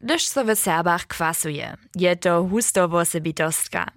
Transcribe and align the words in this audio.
gdyż 0.00 0.26
so 0.26 0.44
w 0.44 0.54
Serbach 0.54 1.06
kwasuje. 1.06 1.76
Je 1.94 2.16
to 2.16 2.46
husto 2.50 2.88
wosebitostka. 2.88 3.90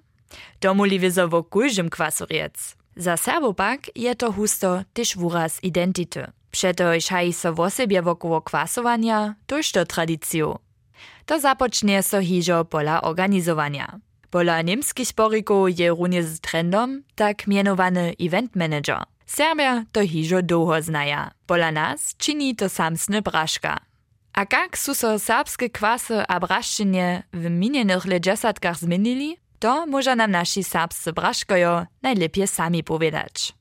To 0.59 0.73
muli 0.73 0.99
wizo 0.99 1.27
wo 1.27 1.43
kujżym 1.43 1.89
kwasuriec. 1.89 2.75
Za 2.95 3.17
Serbo 3.17 3.53
pak 3.53 3.79
je 3.95 4.15
to 4.15 4.31
husto 4.31 4.83
tyż 4.93 5.17
wuraz 5.17 5.63
identity. 5.63 6.27
Przetoż 6.51 7.07
haj 7.07 7.33
so 7.33 7.53
wosebie 7.53 8.01
wokoło 8.01 8.41
kwasowania, 8.41 9.35
toż 9.47 9.71
to 9.71 9.85
tradycju. 9.85 10.59
To 11.25 11.39
zapocznie 11.39 12.03
so 12.03 12.21
hižo 12.21 12.65
pola 12.65 13.01
organizowania. 13.01 13.99
Pola 14.29 14.61
niemskich 14.61 15.07
sporików 15.07 15.79
je 15.79 15.89
runie 15.89 16.23
z 16.23 16.39
trendom 16.39 17.03
tak 17.15 17.47
mianowany 17.47 18.13
event 18.19 18.55
manager. 18.55 19.03
Serbia 19.25 19.85
to 19.91 20.01
hižo 20.01 20.41
długo 20.41 20.81
znaja. 20.81 21.31
Pola 21.47 21.71
nas 21.71 22.15
czyni 22.17 22.55
to 22.55 22.69
samsny 22.69 23.21
braszka. 23.21 23.92
A 24.33 24.45
jak 24.51 24.77
su 24.77 24.95
so 24.95 25.19
serbskie 25.19 25.69
kwasy 25.69 26.23
a 26.27 26.39
braszczynie 26.39 27.23
w 27.33 27.49
minionych 27.49 28.05
ledźesatkach 28.05 28.77
zmienili, 28.77 29.37
to 29.59 29.85
może 29.85 30.15
nam 30.15 30.31
nasi 30.31 30.63
serbscy 30.63 31.13
braszkojo 31.13 31.85
najlepiej 32.01 32.47
sami 32.47 32.83
powiedzieć. 32.83 33.53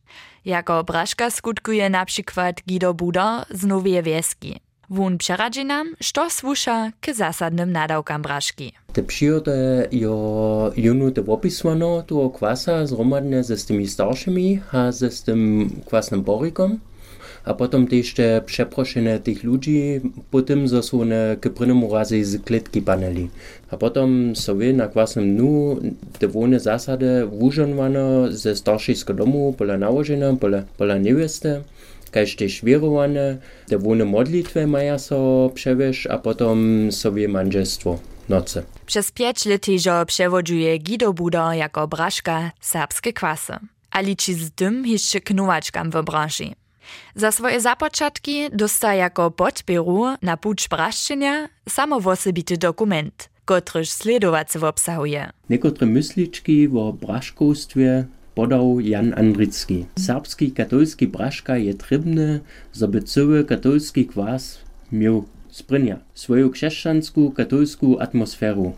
Jako 0.44 0.84
braszka 0.84 1.30
skutkuje 1.30 1.90
na 1.90 2.04
przykład 2.04 2.56
Guido 2.66 2.94
Buda 2.94 3.46
z 3.50 3.64
Nowej 3.64 4.02
Wieski. 4.02 4.60
Wun 4.90 5.18
przeradzi 5.18 5.64
nam, 5.64 5.96
što 6.00 6.30
słusza 6.30 6.90
k 7.00 7.14
zasadnym 7.14 7.72
nadałkam 7.72 8.22
braszki. 8.22 8.72
Te 8.92 9.02
przyjode 9.02 9.88
jo 9.92 10.72
junu 10.76 11.10
te 11.10 11.20
opiswano 11.26 12.02
tu 12.02 12.30
kwasa 12.30 12.86
zromadne 12.86 13.44
ze 13.44 13.56
z 13.56 13.66
tymi 13.66 13.88
starszymi, 13.88 14.60
a 14.72 14.92
ze 14.92 15.10
z 15.10 15.22
tym 15.22 15.70
kwasnym 15.86 16.22
borikom. 16.22 16.78
A 17.44 17.54
potom 17.54 17.86
też 17.86 18.14
te 18.14 18.42
przeproszene 18.46 19.18
tych 19.18 19.44
ludzi 19.44 20.00
po 20.30 20.42
tym, 20.42 20.68
że 20.68 20.82
są 20.82 21.00
razy 21.92 22.24
z 22.24 22.42
kletki 22.42 22.82
paneli. 22.82 23.28
A 23.70 23.76
potom 23.76 24.36
sobie 24.36 24.72
na 24.72 24.88
kwasnym 24.88 25.36
dnu 25.36 25.76
te 26.18 26.28
wone 26.28 26.60
zasady 26.60 27.26
wużonwano 27.26 28.32
ze 28.32 28.56
starszego 28.56 29.14
domu, 29.14 29.54
pola 29.58 29.78
nałożenia, 29.78 30.36
pola, 30.40 30.62
pola 30.78 30.98
niewiesty 30.98 31.62
kaž 32.12 32.36
tež 32.36 32.60
vierowane, 32.64 33.38
te 33.68 33.78
wone 33.78 34.04
modlitwe 34.04 34.66
maja 34.66 34.98
so 34.98 35.50
przewieź, 35.54 36.06
a 36.06 36.18
potom 36.18 36.92
sobie 36.92 37.28
manżelstwo 37.28 37.98
noce. 38.28 38.62
Przez 38.86 39.10
pięć 39.12 39.46
lat 39.46 39.68
jo 39.68 40.06
przewodzuje 40.06 40.78
Guido 40.78 41.12
Buda 41.12 41.54
jako 41.54 41.88
braszka 41.88 42.50
serbskie 42.60 43.12
kwasy. 43.12 43.52
A 43.90 44.00
liczy 44.00 44.34
z 44.34 44.50
tym 44.50 44.86
jeszcze 44.86 45.20
knuwaczkam 45.20 45.90
w 45.90 46.02
branży. 46.02 46.61
Za 47.14 47.32
swoje 47.32 47.60
zapoczatki 47.60 48.50
dosta 48.52 48.94
jako 48.94 49.30
podpieru 49.30 50.04
na 50.22 50.36
pucz 50.36 50.68
braszczenia 50.68 51.48
samowosebity 51.68 52.56
dokument, 52.56 53.28
kotryż 53.44 53.90
sledowacy 53.90 54.66
obsahuje. 54.66 55.30
Niektóre 55.50 55.86
myśliczki 55.86 56.68
o 56.68 56.92
braszkostwie 56.92 58.04
podał 58.34 58.80
Jan 58.80 59.14
Andricki. 59.18 59.86
Serbski 59.98 60.52
katolski 60.52 61.08
braszka 61.08 61.56
je 61.56 61.74
trybny, 61.74 62.40
żeby 62.74 63.02
cały 63.02 63.44
katolski 63.44 64.06
kwas 64.06 64.58
miał 64.92 65.24
sprynia. 65.50 65.98
Swoją 66.14 66.50
chrześcijanską 66.50 67.32
katolską 67.32 67.98
atmosferu. 67.98 68.72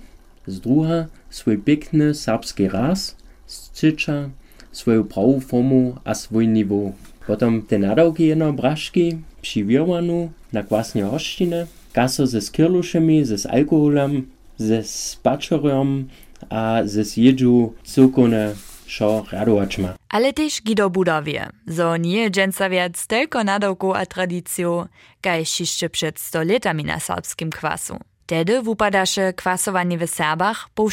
Z 0.47 0.61
druga 0.61 1.07
swój 1.31 1.59
piękny 1.59 2.15
serbski 2.15 2.69
raz, 2.69 3.17
z 3.47 3.71
trzecia 3.71 4.31
swoją 4.73 5.05
prawą 5.05 5.41
formę 5.41 5.93
a 6.05 6.15
swój 6.15 6.49
niveau. 6.49 6.93
Potem 7.27 7.63
te 7.63 7.79
nadałki 7.79 8.27
jedno 8.27 8.53
braszki 8.53 9.19
przywierwanu 9.43 10.31
na 10.53 10.63
kwasnie 10.63 11.05
hoszczynę, 11.05 11.67
kaso 11.93 12.27
ze 12.27 12.41
skirluszami, 12.41 13.25
ze 13.25 13.51
alkoholem, 13.51 14.27
ze 14.59 14.83
spaczerem 14.83 16.09
a 16.51 16.81
ze 16.85 17.05
zjedzu 17.05 17.75
cukone 17.85 18.55
šo 18.87 19.25
radować 19.33 19.79
ma. 19.79 19.95
Ale 20.09 20.33
też 20.33 20.63
Guido 20.63 20.91
Buda 20.91 21.23
wie, 21.23 21.49
zo 21.67 21.97
nie 21.97 22.31
dżęca 22.31 22.71
wiec 22.71 23.07
tylko 23.07 23.45
nadałku 23.45 23.95
a 23.95 24.07
tradycju, 24.07 24.87
kaj 25.21 25.45
jeszcze 25.61 25.91
przed 25.91 26.21
sto 26.21 26.43
latami 26.43 26.85
na 26.85 27.01
serbskim 27.01 27.51
kwasu. 27.51 27.97
Tedy 28.27 28.63
wupadaše 28.63 29.33
kwasowanie 29.33 29.99
w 29.99 30.11
Serbach 30.11 30.69
po 30.75 30.89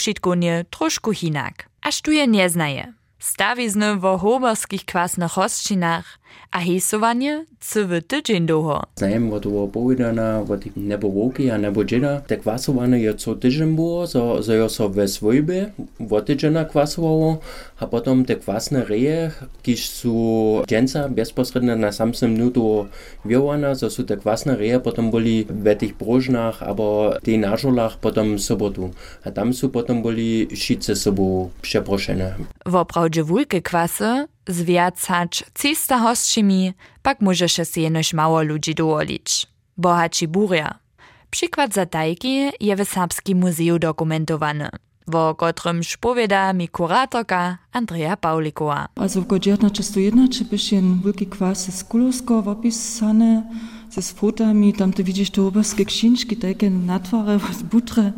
troszkę 0.69 1.13
hinak. 1.13 1.69
Aż 1.81 2.01
tu 2.01 2.11
je 2.11 2.27
nie 2.27 2.50
znaje. 2.50 2.94
Stawizny 3.21 3.95
w 3.95 4.01
hoberskich 4.01 4.85
kwasnych 4.85 5.31
hostinach, 5.31 6.19
a 6.51 6.59
hesowanie 6.59 7.45
cywy 7.59 8.01
tydzień 8.01 8.45
długo. 8.45 8.83
Znajem, 8.95 9.33
od 9.33 9.45
powiedziane, 9.73 10.45
od 10.49 10.75
nebo 10.75 11.07
łoki, 11.07 11.49
a 11.51 11.57
nebo 11.57 11.83
dziena, 11.85 12.21
te 12.21 12.37
kwasowanie 12.37 12.99
je 12.99 13.13
co 13.15 13.35
tydzień 13.35 13.75
było, 13.75 14.07
so, 14.07 14.43
so 14.43 14.53
jo 14.53 14.69
so 14.69 14.89
we 14.89 15.07
swojbie, 15.07 15.71
od 16.09 16.25
tydziena 16.25 16.65
kwasowało, 16.65 17.37
a 17.79 17.87
potom 17.87 18.25
te 18.25 18.35
kwasne 18.35 18.85
reje, 18.85 19.31
kiż 19.63 19.89
su 19.89 20.63
dżęca 20.67 21.09
bezpośrednio 21.09 21.75
na 21.75 21.91
samym 21.91 22.38
nutu 22.38 22.88
wiowana, 23.25 23.75
so 23.75 23.89
su 23.89 24.03
te 24.03 24.17
kwasne 24.17 24.55
reje 24.55 24.79
potom 24.79 25.11
byli 25.11 25.45
w 25.49 25.75
tych 25.75 25.97
brożnach, 25.97 26.63
albo 26.63 27.13
tej 27.23 27.39
nażolach 27.39 27.97
potom 27.97 28.39
sobotu. 28.39 28.89
A 29.25 29.31
tam 29.31 29.53
su 29.53 29.69
potom 29.69 30.01
byli 30.01 30.47
wszyscy 30.47 30.95
sobą 30.95 31.49
przeproszone. 31.61 32.35
Woprawdzie 32.65 33.10
wulke 33.19 33.61
kwasy, 33.61 34.27
zwiacać 34.47 35.44
300 35.53 35.99
hostczymi, 35.99 36.73
pak 37.01 37.22
możesz 37.22 37.53
się 37.53 37.81
jenoś 37.81 38.13
mało 38.13 38.41
ludzi 38.41 38.75
dowolić. 38.75 39.47
Bohaci 39.77 40.27
buria. 40.27 40.79
Przykład 41.29 41.73
za 41.73 41.85
tajki 41.85 42.50
je 42.59 42.75
w 42.75 42.89
Serbskim 42.89 43.39
Muzeum 43.39 43.79
dokumentowany, 43.79 44.69
wo 45.07 45.35
kotrym 45.35 45.83
spowiada 45.83 46.53
mi 46.53 46.67
kuratorka 46.67 47.57
Andrea 47.71 48.17
Paulikowa. 48.17 48.88
Also 48.95 49.21
w 49.21 49.27
godzierna 49.27 49.69
301 49.69 50.29
czy 50.29 50.45
byś 50.45 50.71
jen 50.71 51.01
wielki 51.05 51.27
kwas 51.27 51.77
z 51.77 51.83
Kulowsko 51.83 52.38
opisane, 52.38 53.44
ze 53.89 54.01
fotami, 54.01 54.73
tam 54.73 54.94
ty 54.94 55.03
widzisz 55.03 55.31
te 55.31 55.41
oberskie 55.41 55.85
księżki, 55.85 56.38
takie 56.38 56.69
natware, 56.69 57.39
z 57.53 57.63
butre, 57.63 58.11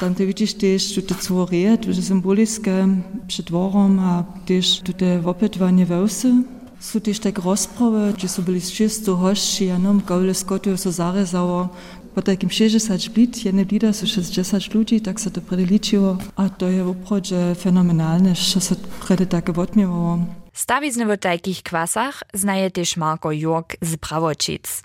tam 0.00 0.14
te 0.14 0.26
widzisz 0.26 0.54
też 0.54 1.00
te 1.08 1.14
cłorie, 1.14 1.78
te 1.78 1.94
symboliskie 1.94 2.88
przed 3.26 3.46
dworom, 3.46 3.98
a 3.98 4.24
też 4.46 4.82
te 4.98 5.26
opytwanie 5.26 5.86
wełsy. 5.86 6.34
Są 6.80 7.00
też 7.00 7.18
tak 7.18 7.38
rozprawy, 7.38 8.12
gdzie 8.16 8.28
są 8.28 8.42
byli 8.42 8.60
czysto 8.60 9.16
hości, 9.16 9.70
a 9.70 9.78
nam 9.78 10.02
gaule 10.06 10.34
skotu 10.34 10.76
so 10.76 10.92
zarezało. 10.92 11.68
Po 12.14 12.22
takim 12.22 12.50
60 12.50 13.08
blit, 13.08 13.44
jedne 13.44 13.64
blida 13.64 13.92
są 13.92 14.06
60 14.06 14.74
ludzi, 14.74 15.00
tak 15.00 15.18
się 15.18 15.30
to 15.30 15.40
predeliczyło, 15.40 16.16
a 16.36 16.48
to 16.48 16.68
je 16.68 16.84
woprawdzie 16.84 17.54
fenomenalne, 17.54 18.34
że 18.34 18.60
się 18.60 18.76
predy 19.00 19.26
takie 19.26 19.52
odmiewało. 19.52 20.18
Stawizny 20.52 21.06
w 21.06 21.18
takich 21.18 21.62
kwasach 21.62 22.22
znaje 22.34 22.70
też 22.70 22.96
Marko 22.96 23.32
Jork 23.32 23.76
z 23.82 23.96
Prawočic, 23.96 24.82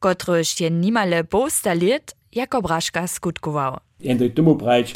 kotryż 0.00 0.60
je 0.60 0.70
nimale 0.70 1.24
posta 1.24 1.74
lat 1.74 2.14
jako 2.32 2.62
braszka 2.62 3.06
skutkował. 3.06 3.76
Jędoj 4.04 4.30
tomu 4.30 4.56
prać, 4.56 4.94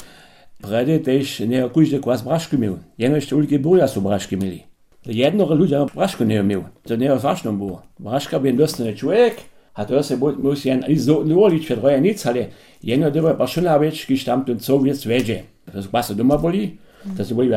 predy 0.63 1.01
też 1.01 1.41
nie 1.41 1.71
każdy 1.75 2.01
kwas 2.01 2.23
braszku 2.23 2.59
miał. 2.59 2.79
Jenoś 2.99 3.33
ulgi 3.33 3.59
buja 3.59 3.89
są 3.89 4.01
braszki 4.01 4.37
mieli. 4.37 4.63
Jednore 5.07 5.55
ludzie 5.55 5.87
braszku 5.95 6.25
nie 6.25 6.43
miał. 6.43 6.65
To 6.83 6.97
nie 6.97 7.15
ważne 7.15 7.53
było. 7.53 7.83
Braszka 7.99 8.41
był 8.41 8.57
dostany 8.57 8.95
człowiek, 8.95 9.37
a 9.75 9.85
to 9.85 10.03
się 10.03 10.17
muss 10.17 10.65
jen 10.65 10.85
nulić 11.25 11.65
przed 11.65 11.83
roja 11.83 11.99
nic, 11.99 12.27
ale 12.27 12.47
jeno 12.83 13.11
dobra 13.11 13.35
paszyna 13.35 13.79
być, 13.79 14.07
kiż 14.07 14.25
tam 14.25 14.45
ten 14.45 14.59
jest 14.85 15.07
wiedzie. 15.07 15.43
To 15.73 15.77
jest 15.77 15.89
kwasa 15.89 16.15
doma 16.15 16.39
boli, 16.39 16.79
to 17.17 17.25
się 17.25 17.35
boli 17.35 17.51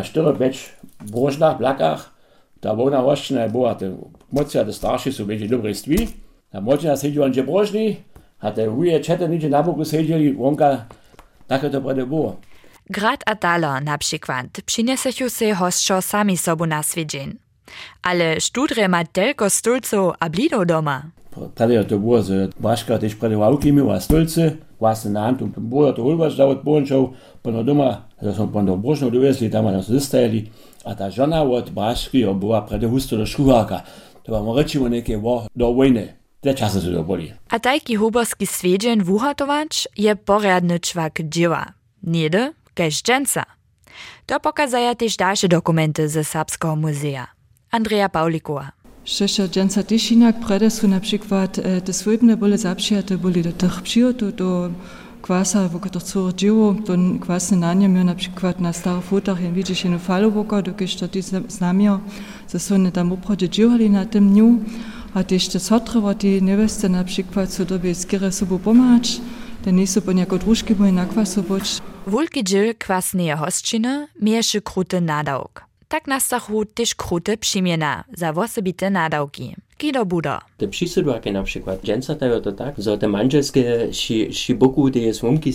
w 1.00 1.11
brożnach, 1.11 1.57
blakach, 1.57 2.13
ta 2.59 2.75
wona 2.75 3.01
roszczina 3.01 3.50
była, 3.50 3.75
te 3.75 3.97
mocja, 4.31 4.66
te 4.66 4.73
starsi 4.73 5.13
są 5.13 5.25
wiedzie 5.25 5.47
dobre 5.47 5.75
stwi, 5.75 6.07
a 6.53 6.61
mocia 6.61 6.97
siedział 6.97 7.23
on 7.23 7.31
brożni, 7.31 7.95
a 8.40 8.51
te 8.51 8.69
wuje 8.69 9.00
czete 9.00 9.29
nidzie 9.29 9.50
na 9.50 9.63
boku 9.63 9.85
siedzieli, 9.85 10.34
wonka 10.34 10.85
takie 11.51 11.69
to 11.69 11.81
prede 11.81 12.05
było. 12.05 12.35
Grad 12.90 13.23
a 13.26 13.35
dala 13.35 13.81
na 13.81 13.97
przykład 13.97 14.46
przyniesechu 14.66 15.29
se 15.29 15.55
hostczo 15.55 16.02
sami 16.02 16.37
sobu 16.37 16.66
na 16.66 16.84
swiedzeń. 16.84 17.37
Ale 18.03 18.41
studre 18.41 18.87
ma 18.87 19.05
tylko 19.05 19.49
stulców 19.49 20.14
a 20.20 20.29
blido 20.29 20.66
doma. 20.66 21.03
Prede 21.55 21.85
to 21.85 21.97
było, 21.99 22.22
że 22.22 22.47
Baszka 22.59 22.97
też 22.97 23.16
prede 23.16 23.37
ławki 23.37 23.73
miała 23.73 23.99
stulce, 23.99 24.52
własne 24.79 25.11
na 25.11 25.29
und 25.29 25.59
było 25.59 25.93
to 25.93 26.03
hulbasz 26.03 26.37
dawot 26.37 26.64
błączał, 26.64 27.14
pono 27.43 27.64
doma, 27.64 28.02
że 28.22 28.34
są 28.34 28.47
pono 28.47 28.78
brożno 28.78 29.11
dowiezli, 29.11 29.49
tam 29.49 29.66
nas 29.66 29.87
zostali, 29.87 30.49
a 30.85 30.96
ta 30.96 31.11
żona 31.11 31.41
od 31.43 31.70
Baszki 31.70 32.26
była 32.35 32.61
prede 32.61 32.87
husto 32.90 33.17
do 33.17 33.26
szkuhaka. 33.26 33.81
To 34.23 34.31
wam 34.31 34.58
rečimo 34.58 34.90
neke 34.90 35.17
wo 35.17 35.47
do 35.55 35.73
wojny. 35.73 36.21
Te 36.41 36.53
czasy 36.53 36.82
się 36.82 36.93
to 36.93 37.03
boli. 37.03 37.34
A 37.49 37.59
tajki 37.59 37.96
huborski 37.96 38.47
swiedzień 38.47 39.03
wuhatować 39.03 39.88
je 39.97 40.16
porядny 40.16 40.79
czwak 40.79 41.20
dzieła. 41.23 41.66
Niedy, 42.03 42.53
kaž 42.73 43.02
dżęca. 43.03 43.43
To 44.26 44.40
pokazaja 44.40 44.96
też 44.96 45.17
dalsze 45.17 45.47
dokumenty 45.47 46.09
ze 46.09 46.23
Serbskiego 46.23 46.76
Muzea. 46.76 47.28
Andrea 47.72 48.09
Paulikowa. 48.09 48.72
Šeša 49.05 49.47
dżęca 49.47 49.84
też 49.84 50.11
inak 50.11 50.40
prede 50.40 50.70
są 50.70 50.88
na 50.88 50.99
przykład 50.99 51.59
e, 51.59 51.82
te 51.82 51.93
swojbne 51.93 52.38
bole 52.38 52.58
zapřijate 52.58 53.17
boli 53.17 53.41
do 53.43 53.52
tych 53.52 53.82
przyjotów, 53.82 54.35
do 54.35 54.70
kwasa, 55.22 55.70
wo 55.70 55.79
to 55.79 55.99
co 55.99 56.34
dzieło, 56.34 56.76
to 56.85 56.93
kwasne 57.22 57.58
nanie 57.58 57.90
miał 57.90 58.03
na 58.03 58.16
przykład 58.16 58.59
na 58.59 58.73
starych 58.73 59.03
fotach, 59.03 59.43
jak 59.43 59.53
widzisz 59.53 59.84
jedną 59.84 59.99
falę 59.99 60.29
wokół, 60.29 60.61
dokąd 60.61 60.99
to 60.99 61.08
ty 61.08 61.22
znamia, 61.47 61.99
że 62.53 62.59
są 62.59 62.76
one 62.76 62.91
tam 62.91 63.11
uprodzie 63.11 63.49
dziewali 63.49 63.90
na 63.90 64.05
tym 64.05 64.29
dniu, 64.29 64.59
a 65.13 65.23
też 65.23 65.47
te 65.47 65.59
sotre, 65.59 66.16
te 66.19 66.41
nieweste 66.41 66.90
na 66.90 67.03
przykład, 67.03 67.49
co 67.49 67.66
dobie 67.66 67.96
skiery 67.96 68.31
sobą 68.31 68.59
pomagać, 68.59 69.22
te 69.63 69.72
nie 69.72 69.87
są 69.87 70.02
po 70.02 70.11
jako 70.11 70.37
drużki, 70.37 70.75
bo 70.75 70.91
na 70.91 71.05
kwasu 71.05 71.43
boć. 71.43 71.78
Wulki 72.08 72.43
dziel 72.43 72.75
kwasneje 72.75 73.35
hostčiny 73.35 74.08
mieszy 74.22 74.61
kruty 74.61 75.02
nadałk. 75.02 75.66
Tak 75.87 76.08
nastachu 76.08 76.66
też 76.66 76.96
kruty 76.96 77.37
przymiena 77.37 78.03
za 78.13 78.29
osobite 78.29 78.90
nadałki. 78.90 79.55
Kido 79.78 80.05
buda. 80.05 80.41
Te 80.58 80.67
przysydłaki 80.67 81.31
na 81.31 81.43
przykład, 81.43 81.81
dżęca 81.84 82.16
to 82.16 82.52
tak, 82.52 82.75
że 82.78 82.97
te 82.97 83.07
manżelskie 83.07 83.87
shiboku, 84.31 84.91
te 84.91 84.99
jest 84.99 85.23
łomki 85.23 85.53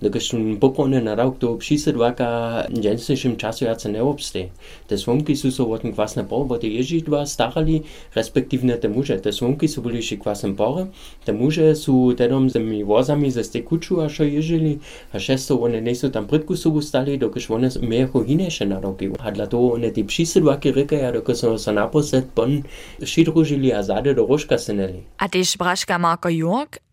siża. 0.00 0.08
Dokud 0.08 0.22
schon 0.22 0.56
poprone 0.56 1.00
na 1.00 1.14
rok 1.14 1.38
to 1.38 1.56
přisledvaka 1.56 2.62
dženstnejším 2.72 3.36
času 3.36 3.64
jace 3.64 3.88
neobstej. 3.88 4.50
Te 4.86 4.98
svomky 4.98 5.36
sú 5.36 5.50
so 5.50 5.66
od 5.70 5.82
kvasne 5.82 6.24
por, 6.24 6.46
bo 6.46 6.58
te 6.58 6.66
ježidva 6.66 7.26
starali, 7.26 7.82
respektívne 8.14 8.76
te 8.76 8.88
muže. 8.88 9.20
Te 9.20 9.32
svomky 9.32 9.68
sú 9.68 9.82
boli 9.82 10.02
še 10.02 10.16
kvasne 10.16 10.56
por, 10.56 10.88
te 11.24 11.32
muže 11.32 11.74
sú 11.74 12.14
tedom 12.14 12.48
s 12.48 12.52
tými 12.52 12.82
vozami 12.82 13.30
ze 13.30 13.44
stekuču 13.44 14.00
a 14.00 14.08
šo 14.08 14.24
ježili, 14.24 14.80
a 15.12 15.18
one 15.54 15.80
nejsú 15.80 16.10
tam 16.10 16.26
pritku 16.26 16.56
sobu 16.56 16.80
stali, 16.80 17.18
dokud 17.18 17.50
one 17.50 17.70
mejo 17.80 18.24
hinejše 18.24 18.66
na 18.66 18.80
roky. 18.80 19.12
A 19.20 19.30
dla 19.30 19.46
toho 19.46 19.72
one 19.74 19.90
te 19.90 20.02
přisledvaky 20.02 20.70
rekaja, 20.72 21.10
dokud 21.10 21.36
so 21.36 21.58
sa 21.58 21.72
naposled 21.72 22.26
bon 22.34 22.62
šidružili 23.04 23.74
a 23.74 23.82
zade 23.82 24.14
do 24.14 24.26
rožka 24.26 24.58
seneli. 24.58 25.04
A 25.18 25.28
tež 25.28 25.56
braška 25.56 25.98
Marko 25.98 26.28
Jurk 26.28 26.89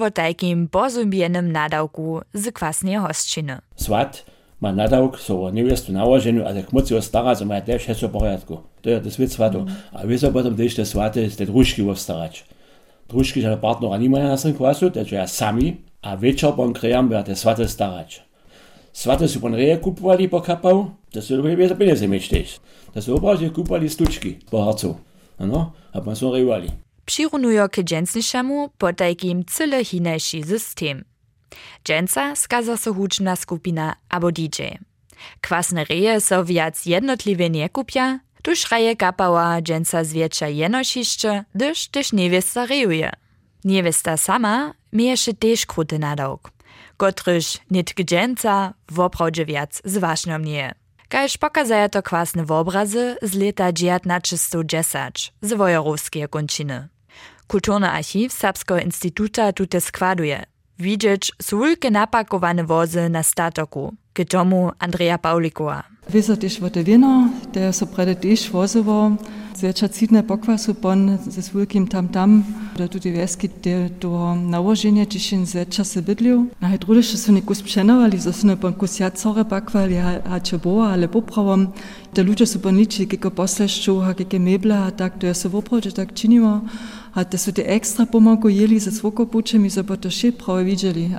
O 0.00 0.10
takim 0.10 0.68
pozumienym 0.68 1.52
nadałku 1.52 2.20
z 2.34 2.52
kwasnej 2.52 2.96
hostczyny. 2.96 3.58
Swat 3.76 4.26
ma 4.60 4.72
nadałk, 4.72 5.20
so 5.20 5.50
niewiastu 5.50 5.92
nałożeniu, 5.92 6.46
ale 6.46 6.56
jak 6.56 6.72
mocy 6.72 7.02
stara, 7.02 7.34
so 7.34 7.44
ma 7.44 7.60
też 7.60 7.88
jest 7.88 8.00
w 8.00 8.08
porządku. 8.08 8.58
To 8.82 8.90
jest 8.90 9.16
to 9.16 9.28
swatu. 9.28 9.58
Mm. 9.58 9.74
A 9.92 10.06
wy 10.06 10.18
so 10.18 10.32
potem 10.32 10.56
te 10.76 10.86
swaty, 10.86 11.30
te 11.30 11.46
drużki 11.46 11.94
wstarać. 11.94 12.44
Drużki, 13.08 13.40
że 13.40 13.56
partnera 13.56 13.96
nie 13.96 14.10
mają 14.10 14.28
na 14.28 14.36
tym 14.36 14.54
kwasu, 14.54 14.90
to 14.90 15.00
jest 15.00 15.34
sami, 15.34 15.76
a 16.02 16.16
wieczór 16.16 16.56
bon 16.56 16.72
krejam, 16.72 17.08
by 17.08 17.22
te 17.24 17.36
swaty 17.36 17.68
starać. 17.68 18.22
Swaty 18.92 19.28
su 19.28 19.40
bon 19.40 19.54
reje 19.54 19.76
kupowali 19.76 20.28
po 20.28 20.40
kapał, 20.40 20.90
to 21.10 21.22
są 21.22 21.36
lubię 21.36 21.56
wiele 21.56 21.76
pieniędzy 21.76 22.08
mieć 22.08 22.28
też. 22.28 22.60
To 22.94 23.02
są 23.02 23.14
obrazie 23.14 23.50
kupowali 23.50 23.90
stuczki 23.90 24.38
po 24.50 24.64
harcu. 24.64 24.96
No, 25.40 25.72
a 25.92 26.00
pan 26.00 26.16
są 26.16 26.32
rejowali. 26.32 26.85
Přirunujo 27.06 27.68
k 27.68 27.82
dżensnišemu 27.82 28.68
potajkim 28.78 29.44
cyle 29.44 29.84
hinejší 29.84 30.42
system. 30.44 31.04
Dżensa 31.84 32.36
skaza 32.36 32.76
so 32.76 32.94
skupina 33.36 33.96
abo 34.08 34.32
DJ. 34.32 34.62
Kwasne 35.40 35.84
reje 35.84 36.20
so 36.20 36.44
viac 36.44 36.86
jednotliwie 36.86 37.50
nie 37.50 37.68
kupia, 37.68 38.20
tuż 38.42 38.70
raje 38.70 38.96
kapała 38.96 39.62
dżensa 39.62 40.04
zwiecza 40.04 40.48
jenošišće, 40.48 41.44
gdyż 41.54 41.88
też 41.88 42.12
niewiesta 42.12 42.66
rejuje. 42.66 43.10
Niewiesta 43.64 44.16
sama 44.16 44.74
miejeszy 44.92 45.34
też 45.34 45.66
kruty 45.66 45.98
nadałk, 45.98 46.50
kotryż 46.96 47.58
nitk 47.70 48.04
dżensa 48.04 48.74
woprawdzie 48.88 49.46
viac 49.46 49.82
zwaśnomnieje. 49.84 50.74
Kaž 51.08 51.38
pokazaja 51.38 51.88
to 51.88 52.02
kwasne 52.02 52.46
obrazy 52.48 53.16
z 53.22 53.34
leta 53.34 53.72
1910 53.72 55.32
z 55.42 55.52
Wojerowskiej 55.52 56.28
kończyny. 56.28 56.88
Kulturny 57.48 57.90
archiv 57.90 58.32
Serbskiego 58.32 58.80
Instytuta 58.80 59.52
tute 59.52 59.80
składuje. 59.80 60.44
Widzieć 60.78 61.32
sulke 61.42 61.90
napakowane 61.90 62.64
wozy 62.64 63.08
na 63.08 63.22
statoku. 63.22 63.94
K 64.12 64.24
tomu 64.24 64.72
Andrea 64.78 65.18
Paulikowa. 65.18 65.95
Vezatiš 66.06 66.60
v 66.62 66.70
devino, 66.70 67.28
te 67.50 67.72
so 67.74 67.86
predetiš 67.90 68.52
vozovo, 68.52 69.16
zvečacitne 69.58 70.22
pokvasu 70.22 70.74
pon 70.74 71.18
z 71.26 71.50
velikim 71.52 71.86
tam 71.90 72.08
tam, 72.08 72.44
da 72.78 72.86
tudi 72.88 73.10
veski 73.10 73.48
te 73.48 73.88
do 74.00 74.34
naloženja, 74.34 75.04
čiš 75.04 75.32
in 75.32 75.46
zveča 75.46 75.84
se 75.84 76.02
bidljiv. 76.02 76.44
Naj 76.62 76.78
druge 76.78 77.02
še 77.02 77.18
so 77.18 77.34
nekus 77.34 77.62
pšenovali, 77.66 78.22
so 78.22 78.30
se 78.32 78.46
ne 78.46 78.54
pon 78.54 78.78
kusja 78.78 79.10
core 79.10 79.48
pakvali, 79.50 79.98
a 79.98 80.38
če 80.38 80.62
bo, 80.62 80.78
ali 80.86 81.10
popravom, 81.10 81.72
da 82.14 82.22
ljudje 82.22 82.46
so 82.46 82.62
pon 82.62 82.78
liči, 82.78 83.08
kiko 83.10 83.34
poslešču, 83.34 83.98
a 84.06 84.14
kike 84.14 84.38
mebla, 84.38 84.84
a 84.86 84.90
tak, 84.94 85.18
to 85.18 85.26
je 85.26 85.34
se 85.34 85.48
voproče, 85.48 85.90
tak 85.90 86.14
činimo, 86.14 86.60
a 87.14 87.24
te 87.24 87.38
so 87.38 87.50
te 87.50 87.66
ekstra 87.66 88.06
pomago 88.06 88.48
jeli 88.48 88.78
za 88.78 88.94
svokopučem 88.94 89.64
in 89.64 89.74
so 89.74 89.82
pa 89.82 89.98
to 89.98 90.10
še 90.10 90.36
prav 90.38 90.62
videli. 90.62 91.10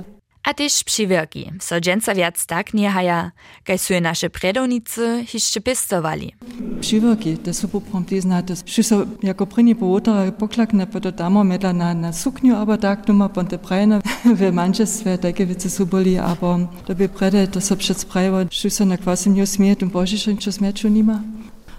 A 0.48 0.54
tyž 0.54 0.84
przy 0.84 1.06
wielki, 1.06 1.52
so 1.60 1.80
dżęca 1.80 2.14
wiac 2.14 2.46
tak 2.46 2.74
nie 2.74 2.90
haja, 2.90 3.32
kaj 3.64 3.78
suje 3.78 4.00
nasze 4.00 4.30
predownicy 4.30 5.24
hiszczy 5.26 5.60
pistowali. 5.60 6.32
Przy 6.80 7.00
wielki, 7.00 7.38
to 7.38 7.54
są 7.54 7.68
po 7.68 7.80
prompty 7.80 8.20
znate, 8.20 8.54
przy 8.64 8.82
so 8.82 9.06
jako 9.22 9.46
pryni 9.46 9.74
połotara 9.74 10.32
poklakne, 10.32 10.86
pa 10.86 11.00
to 11.00 11.12
damo 11.12 11.44
medla 11.44 11.72
na, 11.72 11.94
na 11.94 12.12
sukniu, 12.12 12.56
aber 12.56 12.78
tak 12.80 13.08
numa 13.08 13.28
ponte 13.28 13.58
prajne, 13.58 14.00
we 14.24 14.52
manche 14.60 14.86
swe 14.86 15.18
takie 15.18 15.46
wice 15.46 15.70
su 15.70 15.86
boli, 15.86 16.18
aber 16.18 16.68
to 16.86 16.94
by 16.94 17.08
prede, 17.08 17.48
to 17.48 17.60
so 17.60 17.76
przed 17.76 17.98
sprajewa, 18.00 18.44
przy 18.44 18.70
so 18.70 18.84
na 18.84 18.96
kwasim 18.96 19.34
nie 19.34 19.42
usmieje, 19.42 19.76
tym 19.76 19.90
bożiszem, 19.90 20.36
czy 20.36 20.52
smieczu 20.52 20.88
nima. 20.88 21.20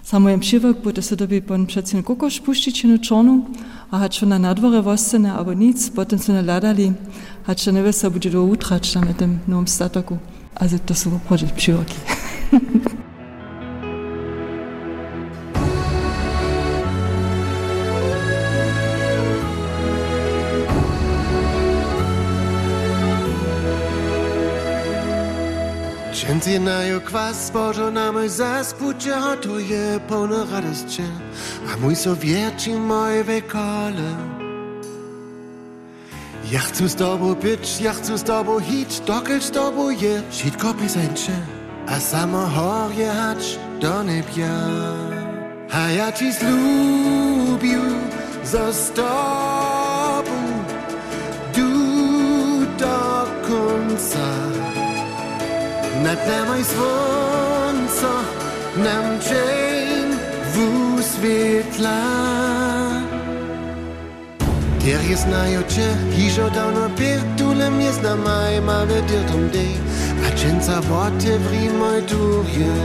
Samo 0.02 0.28
jem 0.28 0.40
przywierk, 0.40 0.78
bo 0.84 0.92
to 0.92 1.02
so 1.02 1.16
doby 1.16 1.42
pon 1.42 1.66
przecien 1.66 2.02
kokosz 2.02 2.40
puścić 2.40 2.84
na 2.84 2.98
czonu, 2.98 3.46
a 3.90 4.12
schon 4.12 4.28
na 4.28 4.38
nadworze 4.38 4.82
wostene, 4.82 5.32
aber 5.32 5.56
nic, 5.56 5.90
potem 5.90 6.18
su 6.18 6.32
naladali, 6.32 6.92
hat 7.46 7.60
schon 7.60 7.74
nevesta 7.74 8.10
bude 8.10 8.30
do 8.30 8.44
utrać 8.44 8.92
tam 8.92 9.04
na 9.04 9.14
tym 9.14 9.38
nowym 9.48 9.68
statoku. 9.68 10.18
Also 10.54 10.78
to 10.78 10.94
są 10.94 11.20
projekt 11.20 11.54
przywierki. 11.54 11.94
Čenzinajo 26.50 27.00
kwas 27.00 27.50
božo 27.54 27.90
na 27.94 28.10
mój 28.12 28.28
zaspucie 28.28 29.14
hotuje 29.14 30.00
pełne 30.08 30.42
radości, 30.50 31.06
a 31.70 31.76
mój 31.78 31.94
so 31.94 32.16
wierci 32.16 32.74
moje 32.74 33.24
wekole. 33.24 34.10
Ja 36.50 36.58
chcę 36.58 36.88
z 36.88 36.94
tobą 36.94 37.34
pić, 37.34 37.80
ja 37.80 37.92
chcę 37.92 38.18
z 38.18 38.22
tobą 38.22 38.60
hić, 38.60 39.00
dokąd 39.00 39.42
z 39.42 39.50
tobą 39.50 39.90
je, 39.90 40.22
shit 40.30 40.56
kopie 40.56 40.88
zańcze, 40.88 41.32
a 41.86 42.00
samo 42.00 42.46
horje 42.46 43.10
hacz 43.12 43.58
do 43.80 44.02
niebia. 44.02 44.50
A 45.70 45.90
ja 45.90 46.12
ci 46.12 46.32
zlubił, 46.32 47.82
został 48.44 50.24
do 52.78 53.26
końca. 53.46 54.49
Nad 56.00 56.18
sonca 56.64 58.14
nam 58.80 59.20
čejn 59.20 60.08
v 60.52 60.56
svetla. 61.04 62.00
Terje 64.80 65.16
znajo 65.16 65.60
če, 65.68 65.88
hižo 66.16 66.48
davno 66.56 66.88
pir, 66.96 67.20
tulem 67.36 67.76
je 67.84 67.92
zna 68.00 68.16
maj, 68.16 68.60
ma 68.64 68.80
vedir 68.88 69.20
tom 69.28 69.44
dej, 69.52 69.76
a 70.24 70.32
čenca 70.40 70.80
vote 70.88 71.36
vrimoj 71.36 72.00
durje. 72.08 72.76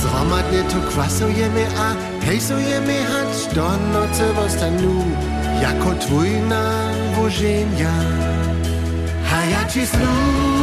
Zromadne 0.00 0.64
to 0.72 0.80
kvasujeme, 0.90 1.68
a 1.76 1.92
hejsujeme, 2.24 2.96
hač 3.04 3.52
do 3.52 3.68
noce 3.92 4.32
vostanu, 4.32 5.04
jako 5.60 5.92
tvojna 6.08 6.64
voženja. 7.20 7.96
A 9.28 9.44
ja 9.44 9.62
ci 9.68 9.84
sluh. 9.84 10.55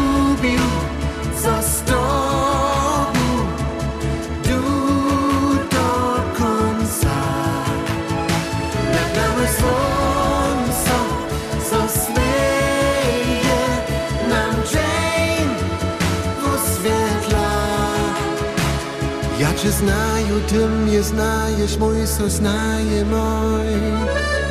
Zlubił, 0.43 0.59
zostawił, 1.41 2.03
du 4.43 4.61
do 5.71 5.89
końca. 6.37 7.15
Nad 8.91 9.09
nami 9.15 9.47
słońce 9.57 10.97
zasłeje 11.69 13.61
nam 14.29 14.53
dzień 14.71 15.47
oświetla. 16.53 17.51
Ja 19.39 19.53
cię 19.53 19.71
znaju, 19.71 20.41
ty 20.47 20.67
mnie 20.67 21.03
znajesz, 21.03 21.77
mój 21.77 22.07
so 22.07 22.29
znaje 22.29 23.05
mój. 23.05 24.42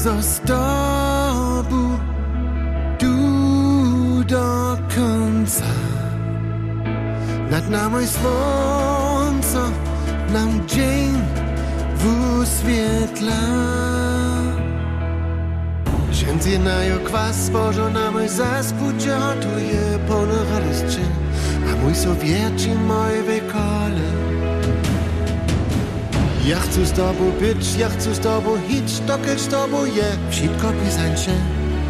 Zostabu 0.00 1.98
du 3.00 4.24
do 4.24 4.76
końca. 4.96 5.70
Nad 7.50 7.70
nami 7.70 8.06
słońce 8.06 9.62
nam 10.32 10.66
dzień 10.66 11.12
wyświetla. 12.00 13.42
Ženci 16.12 16.58
najo 16.58 16.98
kwas 17.04 17.50
Božo 17.50 17.90
na 17.90 18.10
môj 18.12 18.28
zaspuča 18.28 19.16
hotuje 19.18 19.98
plno 20.08 20.38
radosti 20.52 21.04
a 21.68 21.70
môj 21.80 21.94
so 21.96 22.12
vieči 22.16 22.72
môj 22.88 23.24
vekole. 26.50 26.60
Ja 26.60 26.60
chcę 26.60 26.86
z 26.86 26.92
tobą 26.92 27.30
być, 27.40 27.76
ja 27.78 27.88
chcę 27.88 28.14
z 28.14 28.20
tobą 28.20 28.58
hić, 28.68 29.00
dokieć 29.00 29.40
z 29.40 29.48
tobą 29.48 29.84
je 29.84 30.04
Wszystko 30.30 30.72
pisańcze, 30.84 31.32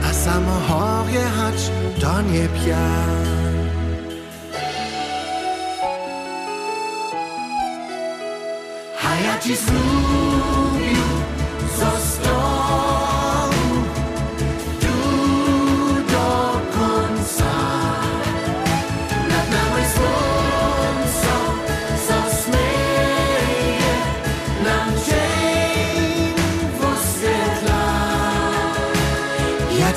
a 0.05 0.13
samo 0.13 0.61
chorje 0.69 1.25
hać, 1.25 1.71
to 2.01 2.23
nie 2.23 2.49
pia 2.49 2.77
A 9.05 9.15
ja 9.25 9.39
ci 9.39 9.57
zlubił, 9.57 10.40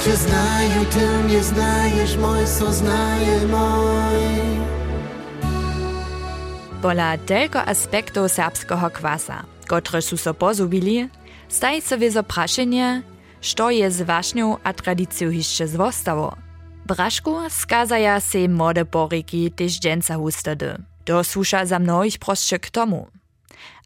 Ja 0.03 0.09
cię 0.11 0.17
znaję, 0.17 0.85
ty 0.85 1.23
mnie 1.23 1.43
znajesz, 1.43 2.17
mój 2.17 2.47
so 2.47 2.73
znaje 2.73 3.47
mój 3.47 4.59
Pola 6.81 7.17
telko 7.17 7.65
aspektów 7.65 8.31
serbskiego 8.31 8.89
kwasa, 8.89 9.43
które 9.65 10.01
su 10.01 10.17
so 10.17 10.33
pozubili, 10.33 11.09
staj 11.47 11.81
so 11.81 11.97
wiezo 11.97 12.23
praszenie, 12.23 13.01
što 13.41 13.69
je 13.69 13.91
z 13.91 14.01
wašnią 14.01 14.57
a 14.63 14.73
tradicją 14.73 15.29
jeszcze 15.29 15.67
zwostało. 15.67 16.35
Brašku 16.85 17.49
skazaja 17.49 18.19
se 18.19 18.47
mode 18.47 18.85
poriki 18.85 19.51
tež 19.51 19.79
dženca 19.79 20.15
hustody. 20.15 20.77
To 21.05 21.23
słusza 21.23 21.65
za 21.65 21.79
mnohich 21.79 22.17
proście 22.17 22.59
k 22.59 22.69
tomu. 22.69 23.07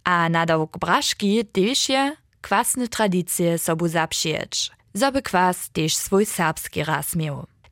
A 0.03 0.29
nadawk 0.29 0.77
braszki 0.77 1.45
tež 1.45 1.89
je 1.89 2.15
kwasne 2.41 2.87
tradycje 2.87 3.57
sobu 3.57 3.87
zapšieć, 3.87 4.76
zoby 4.97 5.21
kwas 5.21 5.69
tež 5.69 5.95
swój 5.95 6.25
serbski 6.25 6.83
raz. 6.83 7.15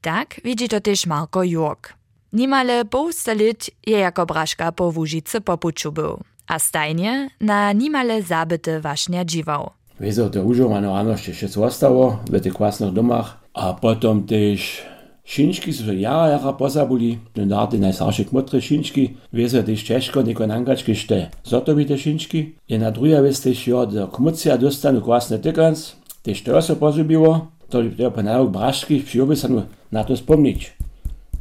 Tak 0.01 0.39
widzi 0.43 0.69
to 0.69 0.79
tež 0.79 1.05
Marko 1.05 1.43
Jurk. 1.43 1.93
Nimale 2.33 2.85
połsta 2.85 3.33
lit 3.33 3.69
je 3.87 3.97
jako 3.97 4.25
braška 4.25 4.71
po 4.71 4.91
Łužice 4.95 5.41
popuču 5.41 5.91
był, 5.91 6.19
a 6.47 6.59
stajnie 6.59 7.29
na 7.41 7.73
nimale 7.73 8.21
zabyte 8.21 8.81
wašnia 8.81 9.25
dziwał. 9.25 9.69
Wieso 9.99 10.29
to 10.29 10.43
używane 10.43 10.87
rano 10.87 11.11
jeszcze 11.11 11.47
zostało 11.47 12.19
w 12.29 12.41
tych 12.41 12.53
kwasnych 12.53 12.93
domach, 12.93 13.37
a 13.53 13.73
potem 13.73 14.23
też 14.23 14.85
Šinčki 15.25 15.73
že 15.73 15.95
jara 15.95 16.27
jara 16.29 16.53
pozabuli, 16.53 17.17
no 17.35 17.45
nardy 17.45 17.79
najstarsze 17.79 18.25
kmotre 18.25 18.61
šinčki, 18.61 19.17
wieso 19.33 19.63
też 19.63 19.83
ciężko 19.83 20.23
neko 20.23 20.47
nangački 20.47 20.95
šte. 20.95 21.29
Zotowite 21.43 21.97
šinčki, 21.97 22.55
je 22.69 22.79
na 22.79 22.91
druga 22.91 23.21
vez 23.21 23.41
też 23.41 23.67
jo 23.67 23.85
do 23.85 24.07
kmucia 24.07 24.57
dostanu 24.57 25.01
kwasne 25.01 25.39
tykans, 25.39 25.95
też 26.25 26.41
to 26.41 26.61
so 26.61 26.75
pozubiło, 26.75 27.47
to 27.69 27.81
je 27.81 28.11
po 28.11 28.23
nauk 28.23 28.51
braški 28.51 28.99
przyobysanu 28.99 29.61
na 29.91 30.03
to 30.03 30.17
spomnieć. 30.17 30.73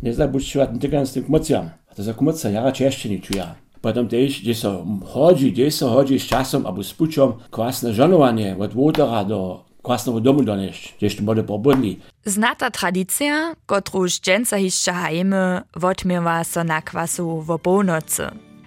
Nie 0.02 0.14
zabudziła 0.14 0.66
ten 0.66 0.78
tykans 0.78 1.12
tym 1.12 1.24
kmuciam, 1.24 1.70
a 1.90 1.94
to 1.94 2.02
za 2.02 2.14
kmuca 2.14 2.50
jara 2.50 2.72
cięższe 2.72 3.08
nie 3.08 3.18
czuje. 3.18 3.46
Potem 3.80 4.08
też, 4.08 4.40
gdzie 4.40 4.54
so 4.54 4.86
chodzi, 5.06 5.52
gdzie 5.52 5.70
so 5.70 5.90
chodzi 5.90 6.18
z 6.18 6.26
czasem 6.26 6.66
albo 6.66 6.82
z 6.82 6.94
pucią, 6.94 7.32
kwasne 7.50 7.92
żonowanie 7.92 8.56
od 8.60 8.74
wódera 8.74 9.24
do 9.24 9.64
kwasnego 9.82 10.20
domu 10.20 10.42
donieść, 10.42 10.94
gdzieś 10.98 11.16
to 11.16 11.22
bude 11.22 11.42
pobudli. 11.42 12.00
Znata 12.24 12.70
tradycja, 12.70 13.54
kotruż 13.66 14.20
dženca 14.20 14.58
hišća 14.58 14.92
hajmy, 14.92 15.60
wotmiewa 15.76 16.44
so 16.44 16.64
na 16.64 16.82
kwasu 16.82 17.40
w 17.40 17.58
północy. 17.58 18.22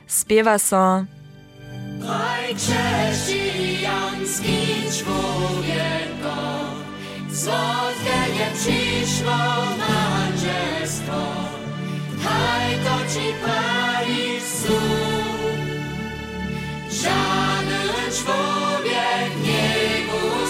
Spiewa 0.07 0.59
so 0.59 1.03
chrześcijański 2.57 4.57
człowieko, 4.97 5.86
słodkie 7.43 8.19
nie 8.35 8.47
przyszło 8.55 9.39
mężestwo. 9.81 11.21
Haj 12.23 12.69
to 12.83 13.13
ci 13.13 13.25
Parisu, 13.45 14.79
żaden 17.01 18.11
człowiek 18.19 19.31
nie 19.43 19.67
ustawił, 20.13 20.46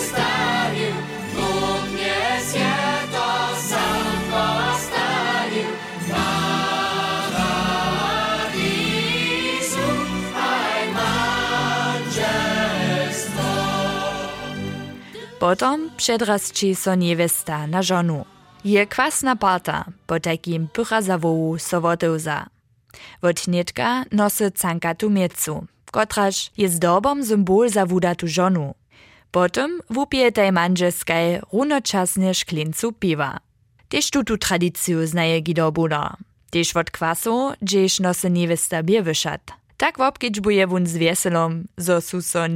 Potom 15.47 15.89
předrastči 15.95 16.75
so 16.75 16.95
niewesta 16.95 17.67
na 17.67 17.81
żonu. 17.81 18.25
Je 18.63 18.85
kwasna 18.85 19.35
parta, 19.35 19.85
po 20.05 20.19
takim 20.19 20.67
pycha 20.67 21.01
zawołu 21.01 21.57
so 21.57 21.81
woteuza. 21.81 22.45
Wot 23.21 23.47
nietka 23.47 24.03
nosy 24.11 24.51
cankatu 24.51 25.09
miecu, 25.09 25.67
kotraż 25.91 26.51
je 26.57 26.69
zdobom 26.69 27.23
symbol 27.23 27.69
za 27.69 27.85
wudatu 27.85 28.27
żonu. 28.27 28.75
Potom 29.31 29.71
wupije 29.89 30.31
tej 30.31 30.51
manżeskaj 30.51 31.39
runočasne 31.53 32.33
szklincu 32.33 32.91
piwa. 32.91 33.39
Tež 33.89 34.11
tutu 34.11 34.37
tradiciju 34.37 35.07
znaje 35.07 35.41
Gido 35.41 35.71
Buda. 35.71 36.17
Tež 36.51 36.73
kwasu, 36.91 37.53
gdzież 37.61 37.99
nosy 37.99 38.29
niewesta 38.29 38.83
biewyszat. 38.83 39.51
Tak 39.77 39.97
wopkić 39.97 40.39
buje 40.39 40.67
wun 40.67 40.87
z 40.87 40.97
wieselom, 40.97 41.63
zo 41.77 42.01
su 42.01 42.21
so 42.21 42.47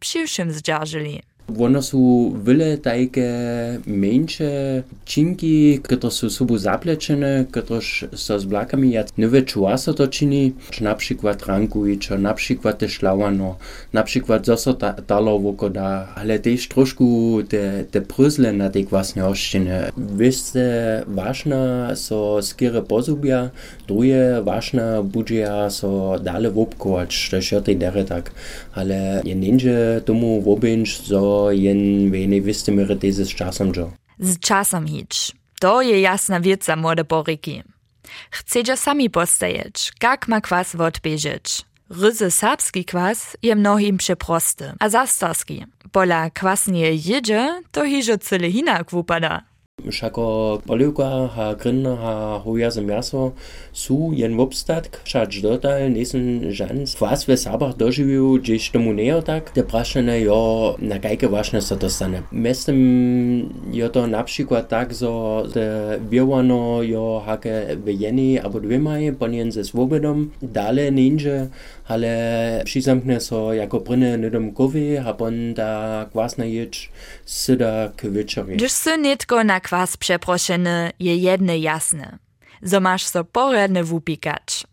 přiwšim 0.00 0.52
zdzierżyli. 0.52 1.27
Ono 1.48 1.80
sú 1.80 2.36
veľa 2.36 2.84
také 2.84 3.30
menšie 3.88 4.84
činky, 5.08 5.80
ktoré 5.80 6.12
sú 6.12 6.28
sobu 6.28 6.60
zaplečené, 6.60 7.48
ktoré 7.48 7.80
sa 8.12 8.36
s 8.36 8.44
blakami 8.44 8.92
jac 8.92 9.16
nové 9.16 9.48
čuasa 9.48 9.96
to 9.96 10.04
čini, 10.12 10.52
napríklad 10.84 11.40
rankujičo, 11.40 12.20
napríklad 12.20 12.76
te 12.76 12.92
šlavano, 12.92 13.56
napríklad 13.96 14.44
zoso 14.44 14.76
ta, 14.76 14.92
talo 14.92 15.40
vokoda, 15.40 16.12
ale 16.12 16.36
tiež 16.36 16.68
trošku 16.68 17.40
te, 17.48 17.88
te 17.88 18.04
na 18.52 18.68
tej 18.68 18.84
vlastne 18.92 19.24
oštine. 19.24 19.88
Veste, 19.96 21.00
vážna 21.08 21.96
so 21.96 22.44
skere 22.44 22.84
pozubia, 22.84 23.56
druhé 23.88 24.44
vážna 24.44 25.00
budia 25.00 25.72
so 25.72 26.20
dále 26.20 26.52
vopkovať, 26.52 27.08
to 27.08 27.36
je 27.40 27.56
tej 27.64 27.76
dere 27.80 28.04
tak. 28.04 28.36
Ale 28.76 29.24
nenže 29.24 30.04
tomu 30.04 30.44
vobenč, 30.44 31.00
so 31.08 31.20
jen 31.20 31.37
vene 32.12 32.40
viste 32.40 32.72
mere 32.72 32.96
teze 32.96 33.24
z 33.24 33.34
časom 33.34 33.72
jo. 33.76 33.92
Z 34.18 34.38
časom 34.38 34.86
hič. 34.86 35.32
To 35.60 35.82
je 35.82 36.00
jasna 36.00 36.40
wiedza 36.40 36.76
młode 36.76 37.04
poriki. 37.04 37.62
Chcecie 38.30 38.76
sami 38.76 39.10
postajeć, 39.10 39.92
jak 40.02 40.28
ma 40.28 40.40
kwas 40.40 40.74
odbieżeć. 40.74 41.64
Ryzy 41.90 42.30
serbski 42.30 42.84
kwas 42.84 43.36
je 43.42 43.54
mnohim 43.56 43.96
przeprosty, 43.96 44.72
a 44.80 44.88
zastarski. 44.88 45.64
Pola 45.92 46.30
kwas 46.30 46.66
nie 46.66 46.94
jedzie, 46.94 47.62
to 47.72 47.84
hižo 47.84 48.18
cyle 48.18 48.50
hinak 48.50 48.90
wupada. 48.90 49.42
Šako 49.86 50.58
polivka, 50.66 51.06
ha 51.34 51.54
grinna, 51.54 51.94
ha 51.96 52.38
hoja 52.42 52.70
za 52.70 52.82
meso, 52.82 53.32
su 53.72 54.10
jen 54.16 54.34
v 54.34 54.42
obstatek, 54.42 54.98
šač 55.06 55.38
dotal, 55.44 55.86
nisem 55.94 56.50
žans. 56.50 56.96
Vas 56.98 57.22
v 57.28 57.36
sabah 57.38 57.70
doživil, 57.78 58.42
že 58.42 58.58
tomu 58.74 58.90
nejo 58.92 59.22
tak, 59.22 59.54
te 59.54 59.62
prašene 59.62 60.18
jo, 60.18 60.74
na 60.82 60.98
kajke 60.98 61.30
važne 61.30 61.62
se 61.62 61.78
to 61.78 61.86
stane. 61.88 62.24
Mestem 62.34 62.78
jo 63.70 63.88
to 63.88 64.06
napšikvat 64.10 64.66
tak, 64.68 64.92
zo 64.92 65.46
te 65.54 65.98
vjevano 66.10 66.82
jo 66.82 67.22
hake 67.22 67.78
vejeni, 67.78 68.34
abo 68.42 68.58
dvema 68.60 68.98
je, 68.98 69.14
po 69.14 69.30
njen 69.30 69.54
ze 69.54 69.64
svobodom, 69.64 70.32
dale 70.42 70.90
ninže, 70.90 71.48
ale 71.88 72.10
přizamkne 72.64 73.20
so 73.20 73.52
jako 73.52 73.80
prine 73.80 74.16
nedom 74.16 74.50
kovi, 74.52 74.98
a 74.98 75.12
pon 75.12 75.54
da 75.54 76.04
kvasna 76.12 76.44
ječ 76.44 76.90
syda 77.26 77.92
k 77.96 78.02
večeri. 78.04 78.56
Gdyż 78.56 78.72
sy 78.72 78.98
nitko 78.98 79.44
na 79.44 79.60
kwas 79.60 79.96
przeproszeny 79.96 80.92
je 80.98 81.16
jedne 81.16 81.58
jasne. 81.58 82.18
Zo 82.62 82.80
masz 82.80 83.04
so 83.04 83.24
poredne 83.24 83.84
wupikać. 83.84 84.64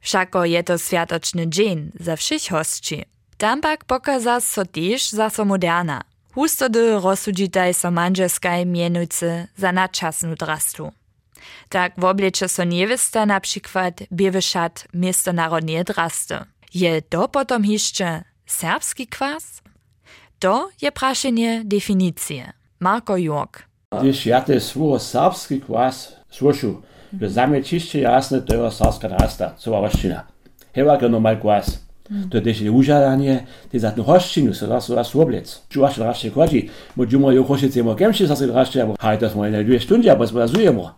Wszako 0.00 0.44
je 0.44 0.62
to 0.62 0.78
światoczny 0.78 1.48
dzień 1.48 1.90
za 2.00 2.16
všich 2.16 2.50
hostči. 2.50 3.04
Tam 3.36 3.60
pak 3.60 3.84
pokaza 3.84 4.40
so 4.40 4.64
tež 4.64 5.10
zaso 5.10 5.44
moderna. 5.44 6.00
Hustody 6.34 6.98
rozsudžitaj 7.00 7.74
so 7.74 7.90
manželskaj 7.90 8.66
mienujcy 8.66 9.46
za 9.56 9.72
nadčasnu 9.72 10.34
drastu. 10.34 10.92
Tak 11.68 11.92
w 11.96 12.04
oblecze 12.04 12.48
so 12.48 12.64
niewesta 12.64 13.26
na 13.26 13.40
przykład 13.40 13.94
biewy 14.12 14.42
szat 14.42 14.88
międzynarodnie 14.94 15.84
drasty. 15.84 16.38
Je 16.74 17.00
to 17.00 17.28
potom 17.28 17.64
jeszcze 17.64 18.22
serbski 18.46 19.06
kwas? 19.06 19.62
To 20.38 20.68
je 20.82 20.90
praszenie 20.90 21.62
definicje. 21.64 22.52
Marko 22.80 23.16
Jork. 23.16 23.62
Když 24.00 24.26
ja 24.26 24.40
te 24.40 24.60
svoj 24.60 25.00
serbski 25.00 25.60
kwas 25.60 26.12
slušu, 26.30 26.82
že 27.20 27.28
za 27.28 27.46
me 27.46 27.62
čišće 27.62 28.00
jasne, 28.00 28.40
to 28.40 28.54
je 28.54 28.70
serbska 28.70 29.08
drasta, 29.08 29.54
cova 29.58 29.80
roščina. 29.80 30.26
Heva 30.74 30.96
ga 30.96 31.08
normal 31.08 31.36
kwas. 31.42 31.78
To 32.30 32.38
je 32.38 32.54
je 32.64 32.70
užadanie, 32.70 33.46
te 33.70 33.78
za 33.78 33.90
tnu 33.90 34.04
roščinu, 34.08 34.54
so 34.54 34.66
da 34.66 34.80
so 34.80 34.94
da 34.94 35.04
svoblec. 35.04 35.60
Čuvaš 35.70 35.96
drašče 35.96 36.30
kodži, 36.30 36.68
mođumo 36.94 37.30
jo 37.30 37.44
hošice 37.44 37.82
mo 37.82 37.94
kemši 37.94 38.26
sa 38.26 38.36
se 38.36 38.46
drašče, 38.46 38.82
abo 38.82 38.96
hajto 39.00 39.28
smo 39.28 39.46
na 39.46 39.62
dvije 39.62 39.80
stunde, 39.80 40.10
abo 40.10 40.26
smo 40.26 40.40
razujemo. 40.40 40.90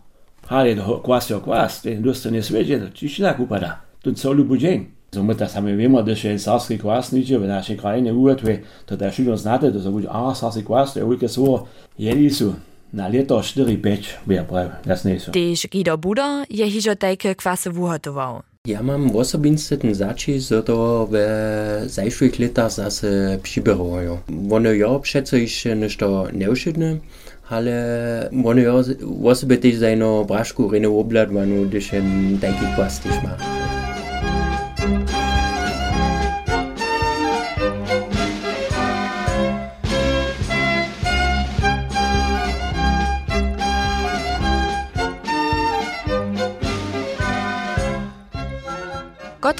Ale 0.47 0.75
do 0.75 1.01
kwas 1.05 1.31
jo 1.31 1.41
kwas, 1.45 1.83
te 1.83 1.95
dosta 1.95 2.29
ne 2.29 2.41
sveđe, 2.41 2.79
to 2.79 2.89
čišćina 2.89 3.37
kupada. 3.37 3.81
To 4.01 4.11
celu 4.13 4.43
buđenj. 4.43 4.96
Somit 5.17 5.41
das 5.41 5.55
haben 5.55 5.65
wir 5.65 5.79
immer, 5.79 6.03
dass 6.03 6.25
ein 6.25 6.37
Sarski 6.37 6.77
Quas 6.77 7.11
nicht, 7.11 7.31
wenn 7.31 7.49
er 7.49 7.63
schon 7.63 7.77
keine 7.77 8.13
Uhr 8.13 8.37
tue, 8.37 8.59
to 8.85 8.95
da 8.95 9.11
schön 9.11 9.35
znate, 9.35 9.73
to 9.73 9.79
so 9.79 9.91
bude, 9.91 10.07
a 10.11 10.35
Sarski 10.35 10.63
Quas, 10.63 10.93
to 10.93 10.99
je 10.99 11.05
uvijek 11.05 11.29
so, 11.29 11.67
jeli 11.97 12.29
su 12.29 12.53
na 12.93 13.07
leto 13.07 13.41
4 13.41 13.77
peč, 13.81 14.15
ber 14.25 14.45
prav, 14.45 14.69
das 14.85 15.03
nie 15.05 15.19
so. 15.19 15.31
Tež 15.31 15.65
Guido 15.71 15.97
Buda 15.97 16.45
je 16.49 16.65
hižo 16.69 16.95
tajke 16.95 17.35
kwasy 17.35 17.71
wuhotował. 17.71 18.43
Ja 18.65 18.83
mam 18.83 19.15
osobisty 19.15 19.77
ten 19.77 19.93
zacis, 19.95 20.49
że 20.49 20.63
to 20.63 21.07
w 21.11 21.15
zajszłych 21.85 22.39
latach 22.39 22.71
zase 22.71 23.39
przybierają. 23.43 24.17
One 24.51 24.77
ja 24.77 24.99
przece 24.99 25.39
jeszcze 25.39 25.75
nešto 25.75 26.27
neuszydne, 26.33 26.97
ale 27.49 28.29
one 28.45 28.61
ja 28.61 28.73
osoby 29.23 29.57
też 29.57 29.75
zajno 29.75 30.25
braszku 30.25 30.69
rene 30.71 30.89
obladwanu, 30.89 31.65
gdyż 31.65 31.89
ten 31.89 32.37
taki 32.41 32.65
kwas 32.75 32.99
też 32.99 33.13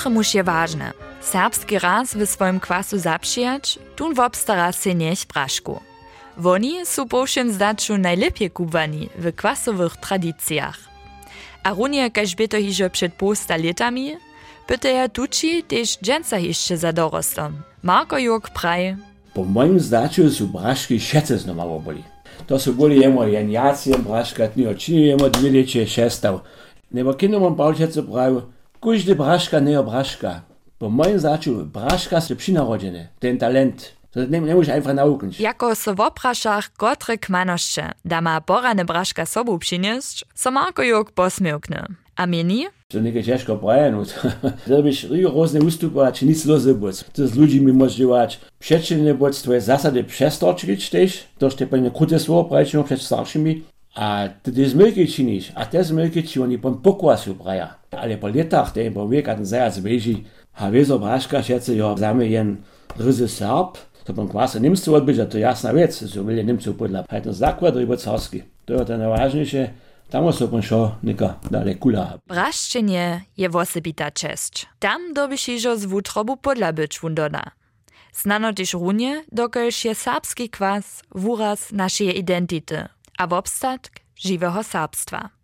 ma. 0.09 0.17
Kotremuž 0.17 0.35
je 0.35 0.43
ważne. 0.43 0.93
Serbski 1.21 1.79
raz 1.79 2.15
w 2.15 2.25
swoim 2.25 2.59
kwasu 2.59 2.97
zapřijać, 2.97 3.79
tun 3.95 4.13
wobstara 4.13 4.71
se 4.71 4.93
niech 4.93 5.27
brašku. 5.27 5.79
Woni 6.37 6.85
su 6.85 7.05
po 7.05 7.25
všem 7.25 7.51
zdaczu 7.51 7.97
najlepiej 7.97 8.51
kubani 8.51 9.09
w 9.19 9.31
kwasowych 9.35 9.97
tradycjach. 9.97 10.77
A 11.63 11.73
runie 11.73 12.11
kaž 12.11 12.35
by 12.35 12.47
to 12.47 12.57
hižo 12.57 12.89
przed 12.89 13.13
posta 13.13 13.55
letami, 13.57 14.17
pyta 14.67 14.89
ja 14.89 15.09
tuči 15.09 15.63
tež 15.63 15.97
dżęca 15.99 16.37
jeszcze 16.37 16.77
za 16.77 16.91
dorostom. 16.91 17.53
Marko 17.83 18.17
Jurk 18.17 18.49
praj, 18.49 18.95
Po 19.33 19.43
moim 19.43 19.79
zdaczu 19.79 20.29
su 20.29 20.47
braški 20.47 20.99
šece 20.99 21.37
znova 21.37 21.79
boli. 21.79 22.03
To 22.45 22.59
su 22.59 22.73
boli 22.73 22.97
jemo 22.97 23.23
jenjacije 23.23 23.97
braška, 23.97 24.47
tni 24.47 24.67
očini 24.67 25.01
jemo 25.01 25.29
dvije 25.29 25.53
leče 25.53 25.85
šestav. 25.85 26.39
Nebo 26.91 27.13
kino 27.13 27.39
mam 27.39 27.57
palčece 27.57 28.01
pravi, 28.01 28.41
Każdy 28.81 29.15
braszka 29.15 29.59
nie 29.59 29.83
braszka. 29.83 30.41
Po 30.79 30.89
moim 30.89 31.19
zdaczu 31.19 31.65
braszka 31.65 32.21
są 32.21 32.35
przynarodzone, 32.35 33.07
ten 33.19 33.37
talent. 33.37 33.93
To 34.11 34.25
nie, 34.25 34.39
nie 34.41 34.55
musisz 34.55 34.69
einfach 34.73 34.93
nauczyć. 34.95 35.39
jako 35.39 35.75
so 35.75 35.93
w 35.95 35.99
opraszach 35.99 36.73
kotre 36.73 37.17
kmanoszcze, 37.17 37.91
da 38.05 38.21
ma 38.21 38.41
porane 38.41 38.85
braszka 38.85 39.25
sobu 39.25 39.59
przynieść, 39.59 40.25
so 40.35 40.51
Marko 40.51 40.83
Jurk 40.83 41.11
posmiłknie. 41.11 41.83
A 42.15 42.25
mieni? 42.25 42.65
To 42.87 42.99
nie 42.99 43.23
ciężko 43.23 43.57
prajenąć. 43.57 44.09
Żebyś 44.67 45.03
rigoroznie 45.11 45.59
ustupować, 45.61 46.21
nic 46.21 46.45
lozy 46.45 46.73
być. 46.75 47.03
To 47.13 47.27
z 47.27 47.35
ludźmi 47.35 47.73
możesz 47.73 47.97
działać. 47.97 48.39
Przeczynne 48.59 49.13
być 49.13 49.37
twoje 49.37 49.61
zasady 49.61 50.03
przestorczyć 50.03 50.89
też. 50.89 51.23
To 51.37 51.45
jest 51.45 51.57
pewnie 51.57 51.91
krótkie 51.91 52.19
słowo 52.19 52.49
prajczą 52.49 52.83
przed 52.83 53.01
starszymi. 53.01 53.63
A 53.97 54.29
ty 54.43 54.51
te 54.51 54.69
zmylki 54.69 55.07
czynisz, 55.07 55.51
a 55.55 55.65
te 55.65 55.83
zmylki 55.83 56.23
ci 56.23 56.41
oni 56.41 56.57
pon 56.57 56.77
pokłasu 56.81 57.35
praja. 57.35 57.75
Ale 57.91 58.17
po 58.17 58.27
latach, 58.27 58.71
te 58.71 58.91
po 58.91 59.09
wiek, 59.09 59.29
a 59.29 59.35
ten 59.35 59.45
zajac 59.45 59.79
wieži, 59.79 60.23
a 60.53 60.71
wieso 60.71 60.99
braszka 60.99 61.43
šece 61.43 61.75
jo 61.75 61.95
zame 61.97 62.27
jen 62.27 62.57
ryzy 62.99 63.27
Serb, 63.27 63.77
to 64.03 64.13
pon 64.13 64.27
kwasa 64.27 64.59
Nimcu 64.59 64.95
odbyć, 64.95 65.17
to 65.31 65.37
jasna 65.37 65.73
wiec, 65.73 66.09
so 66.13 66.23
wyle 66.23 66.43
Nimcu 66.43 66.73
podla. 66.73 67.03
A 67.09 67.21
ten 67.21 67.33
zakład 67.33 67.75
rybo 67.75 67.97
carski. 67.97 68.43
To 68.65 68.73
je 68.73 68.85
to 68.85 68.97
najważniejsze, 68.97 69.69
tam 70.09 70.33
so 70.33 70.47
pon 70.47 70.61
šo 70.61 70.95
nika 71.03 71.39
dalej 71.51 71.75
kula. 71.75 72.17
Braszczenie 72.27 73.21
je 73.37 73.49
wosebita 73.49 74.11
czesć. 74.11 74.65
Tam 74.79 75.13
dobyś 75.13 75.49
iżo 75.49 75.77
z 75.77 75.85
wutrobu 75.85 76.37
podla 76.37 76.73
być 76.73 76.99
wundona. 76.99 77.51
Znano 78.13 78.53
też 78.53 78.73
runie, 78.73 79.23
dokelż 79.31 79.85
je 79.85 79.95
serbski 79.95 80.49
kwas 80.49 81.03
wuraz 81.15 81.71
naszej 81.71 82.19
identity, 82.19 82.85
a 83.17 83.25
v 83.25 83.33
obstatk 83.33 83.99
živého 84.15 84.63
sábstva. 84.63 85.36